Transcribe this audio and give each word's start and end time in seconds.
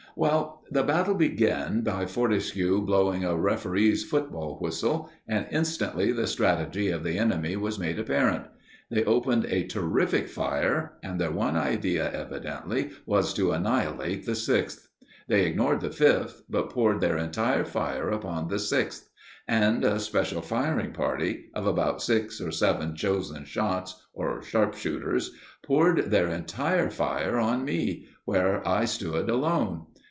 Well, 0.13 0.63
the 0.69 0.83
battle 0.83 1.15
began 1.15 1.81
by 1.85 2.05
Fortescue 2.05 2.81
blowing 2.81 3.23
a 3.23 3.37
referee's 3.37 4.03
football 4.03 4.57
whistle, 4.59 5.09
and 5.25 5.47
instantly 5.51 6.11
the 6.11 6.27
strategy 6.27 6.89
of 6.89 7.05
the 7.05 7.17
enemy 7.17 7.55
was 7.55 7.79
made 7.79 7.97
apparent. 7.97 8.43
They 8.89 9.05
opened 9.05 9.45
a 9.45 9.65
terrific 9.65 10.27
fire, 10.27 10.97
and 11.01 11.17
their 11.19 11.31
one 11.31 11.55
idea 11.55 12.11
evidently 12.11 12.89
was 13.05 13.33
to 13.35 13.53
annihilate 13.53 14.25
the 14.25 14.35
Sixth. 14.35 14.89
They 15.29 15.45
ignored 15.45 15.79
the 15.79 15.89
Fifth, 15.91 16.43
but 16.49 16.71
poured 16.71 16.99
their 16.99 17.15
entire 17.17 17.63
fire 17.63 18.09
upon 18.09 18.49
the 18.49 18.59
Sixth; 18.59 19.07
and 19.47 19.85
a 19.85 19.97
special 19.97 20.41
firing 20.41 20.91
party 20.91 21.45
of 21.55 21.65
about 21.65 22.01
six 22.03 22.41
or 22.41 22.51
seven 22.51 22.97
chosen 22.97 23.45
shots, 23.45 24.05
or 24.11 24.41
sharpshooters, 24.43 25.31
poured 25.63 26.11
their 26.11 26.27
entire 26.27 26.89
fire 26.89 27.37
on 27.37 27.63
me, 27.63 28.07
where 28.25 28.67
I 28.67 28.83
stood 28.83 29.29
alone. 29.29 29.85